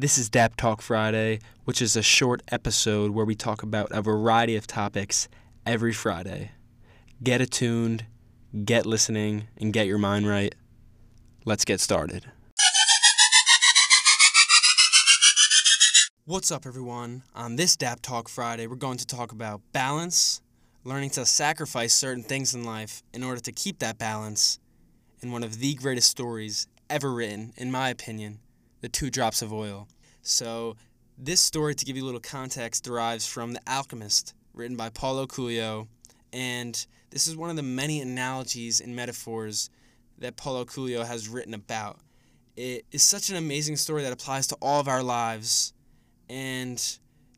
[0.00, 4.00] This is Dap Talk Friday, which is a short episode where we talk about a
[4.00, 5.28] variety of topics
[5.66, 6.52] every Friday.
[7.22, 8.06] Get attuned,
[8.64, 10.54] get listening, and get your mind right.
[11.44, 12.24] Let's get started.
[16.24, 17.22] What's up, everyone?
[17.34, 20.40] On this Dap Talk Friday, we're going to talk about balance,
[20.82, 24.60] learning to sacrifice certain things in life in order to keep that balance,
[25.20, 28.38] and one of the greatest stories ever written, in my opinion,
[28.80, 29.88] The Two Drops of Oil.
[30.22, 30.76] So,
[31.18, 35.26] this story, to give you a little context, derives from The Alchemist, written by Paulo
[35.26, 35.86] Coelho,
[36.32, 39.68] and this is one of the many analogies and metaphors
[40.18, 41.98] that Paulo Coelho has written about.
[42.56, 45.74] It is such an amazing story that applies to all of our lives,
[46.28, 46.82] and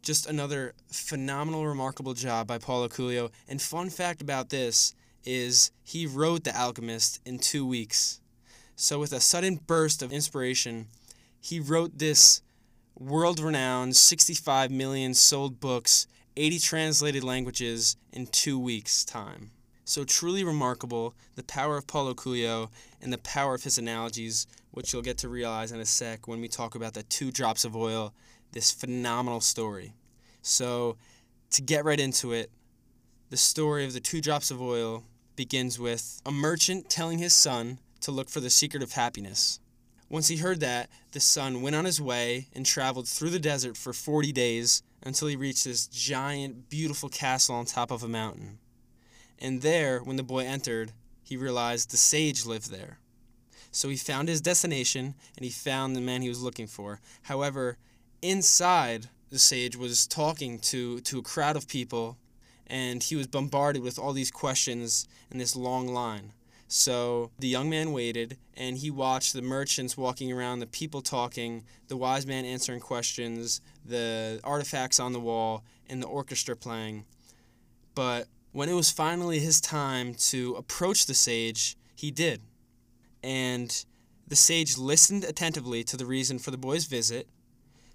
[0.03, 3.31] just another phenomenal, remarkable job by Paulo Coelho.
[3.49, 8.21] And fun fact about this is he wrote The Alchemist in two weeks.
[8.77, 10.89] So, with a sudden burst of inspiration,
[11.43, 12.41] he wrote this
[12.97, 16.07] world renowned 65 million sold books,
[16.37, 19.51] 80 translated languages in two weeks' time.
[19.85, 24.93] So, truly remarkable the power of Paulo Coelho and the power of his analogies, which
[24.93, 27.75] you'll get to realize in a sec when we talk about the two drops of
[27.75, 28.15] oil,
[28.53, 29.95] this phenomenal story.
[30.43, 30.97] So,
[31.51, 32.53] to get right into it,
[33.31, 35.03] the story of the two drops of oil
[35.35, 39.59] begins with a merchant telling his son to look for the secret of happiness.
[40.13, 43.79] Once he heard that, the son went on his way and traveled through the desert
[43.79, 48.59] for 40 days until he reached this giant, beautiful castle on top of a mountain.
[49.39, 52.99] And there, when the boy entered, he realized the sage lived there.
[53.71, 57.01] So he found his destination and he found the man he was looking for.
[57.23, 57.79] However,
[58.21, 62.19] inside, the sage was talking to, to a crowd of people
[62.67, 66.33] and he was bombarded with all these questions in this long line.
[66.75, 71.65] So the young man waited and he watched the merchants walking around, the people talking,
[71.89, 77.05] the wise man answering questions, the artifacts on the wall, and the orchestra playing.
[77.95, 82.41] But when it was finally his time to approach the sage, he did.
[83.23, 83.85] And
[84.27, 87.29] the sage listened attentively to the reason for the boy's visit,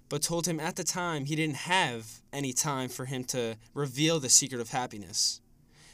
[0.08, 4.20] but told him at the time he didn't have any time for him to reveal
[4.20, 5.40] the secret of happiness.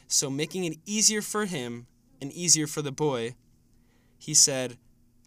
[0.07, 1.87] So, making it easier for him
[2.21, 3.35] and easier for the boy,
[4.17, 4.77] he said,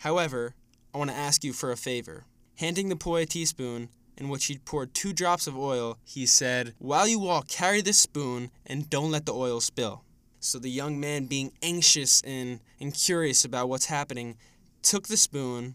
[0.01, 0.55] However,
[0.95, 2.25] I want to ask you for a favor.
[2.57, 6.75] Handing the boy a teaspoon, in which he'd poured two drops of oil, he said,
[6.79, 10.03] While you walk, carry this spoon and don't let the oil spill.
[10.41, 14.37] So the young man, being anxious and, and curious about what's happening,
[14.83, 15.75] took the spoon,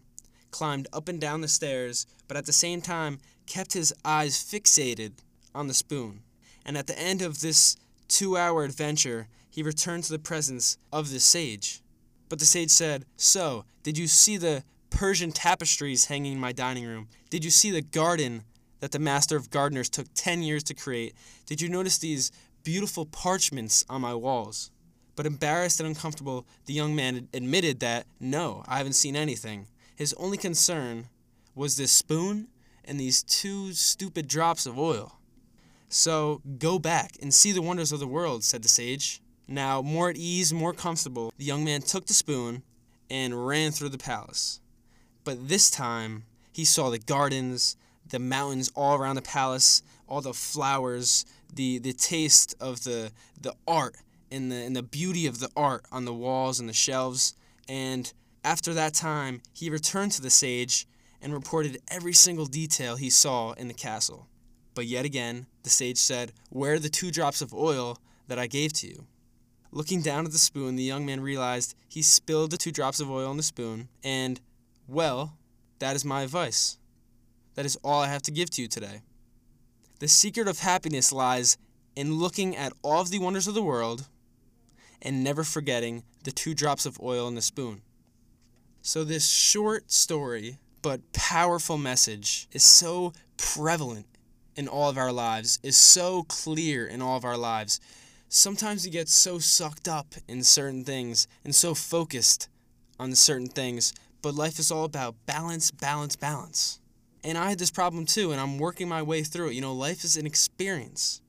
[0.50, 5.12] climbed up and down the stairs, but at the same time kept his eyes fixated
[5.54, 6.22] on the spoon.
[6.64, 7.76] And at the end of this
[8.08, 11.80] two hour adventure, he returned to the presence of the sage.
[12.28, 16.84] But the sage said, So, did you see the Persian tapestries hanging in my dining
[16.84, 17.06] room?
[17.30, 18.42] Did you see the garden
[18.80, 21.14] that the master of gardeners took 10 years to create?
[21.46, 22.32] Did you notice these
[22.64, 24.72] beautiful parchments on my walls?
[25.14, 29.68] But embarrassed and uncomfortable, the young man admitted that, No, I haven't seen anything.
[29.94, 31.06] His only concern
[31.54, 32.48] was this spoon
[32.84, 35.20] and these two stupid drops of oil.
[35.88, 39.20] So go back and see the wonders of the world, said the sage.
[39.46, 42.62] Now, more at ease, more comfortable, the young man took the spoon
[43.10, 44.60] and ran through the palace.
[45.24, 47.76] But this time, he saw the gardens,
[48.08, 53.54] the mountains all around the palace, all the flowers, the, the taste of the, the
[53.66, 53.96] art
[54.30, 57.34] and the, and the beauty of the art on the walls and the shelves.
[57.68, 58.12] And
[58.44, 60.86] after that time, he returned to the sage
[61.20, 64.28] and reported every single detail he saw in the castle.
[64.74, 68.46] But yet again, the sage said, Where are the two drops of oil that I
[68.46, 69.06] gave to you?
[69.74, 73.10] Looking down at the spoon, the young man realized he spilled the two drops of
[73.10, 74.40] oil on the spoon, and,
[74.86, 75.36] well,
[75.80, 76.78] that is my advice.
[77.56, 79.00] That is all I have to give to you today.
[79.98, 81.58] The secret of happiness lies
[81.96, 84.06] in looking at all of the wonders of the world
[85.02, 87.82] and never forgetting the two drops of oil in the spoon.
[88.80, 94.06] So, this short story but powerful message is so prevalent
[94.54, 97.80] in all of our lives, is so clear in all of our lives
[98.34, 102.48] sometimes you get so sucked up in certain things and so focused
[102.98, 106.80] on certain things, but life is all about balance, balance, balance.
[107.22, 109.54] And I had this problem too, and I'm working my way through it.
[109.54, 111.22] You know, life is an experience.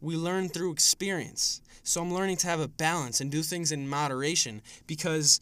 [0.00, 1.60] We learn through experience.
[1.82, 5.40] So I'm learning to have a balance and do things in moderation because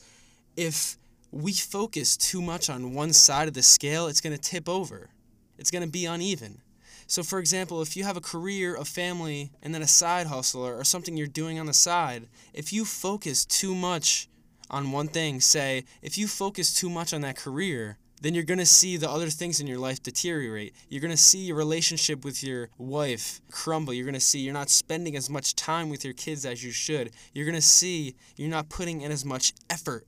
[0.56, 0.96] if
[1.30, 5.10] we focus too much on one side of the scale, it's going to tip over.
[5.58, 6.62] It's going to be uneven.
[7.10, 10.64] So, for example, if you have a career, a family, and then a side hustle
[10.64, 14.28] or, or something you're doing on the side, if you focus too much
[14.70, 18.60] on one thing, say, if you focus too much on that career, then you're going
[18.60, 20.72] to see the other things in your life deteriorate.
[20.88, 23.92] You're going to see your relationship with your wife crumble.
[23.92, 26.70] You're going to see you're not spending as much time with your kids as you
[26.70, 27.10] should.
[27.34, 30.06] You're going to see you're not putting in as much effort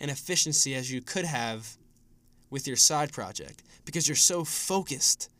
[0.00, 1.76] and efficiency as you could have
[2.50, 5.30] with your side project because you're so focused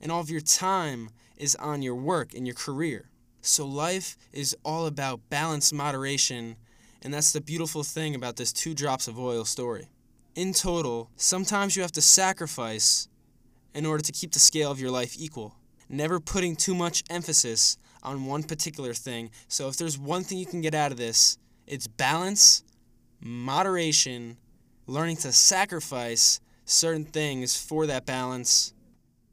[0.00, 3.10] and all of your time is on your work and your career.
[3.40, 6.56] So life is all about balance, moderation,
[7.02, 9.88] and that's the beautiful thing about this two drops of oil story
[10.36, 13.08] in total, sometimes you have to sacrifice
[13.74, 15.56] in order to keep the scale of your life equal.
[15.88, 19.30] Never putting too much emphasis on one particular thing.
[19.48, 22.62] So, if there's one thing you can get out of this, it's balance,
[23.20, 24.36] moderation,
[24.86, 28.74] learning to sacrifice certain things for that balance.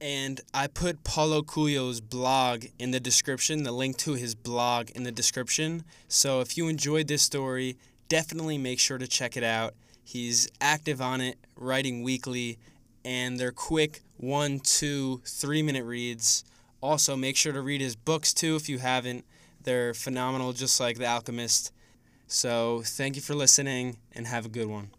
[0.04, 5.04] And I put Paulo Coelho's blog in the description, the link to his blog in
[5.04, 5.86] the description.
[6.10, 7.78] So if you enjoyed this story,
[8.10, 9.76] definitely make sure to check it out.
[10.04, 12.60] He's active on it, writing weekly,
[13.06, 16.44] and they're quick one, two, three minute reads.
[16.82, 19.24] Also, make sure to read his books too if you haven't.
[19.64, 21.72] They're phenomenal, just like The Alchemist.
[22.28, 24.90] So, thank you for listening and have a good one.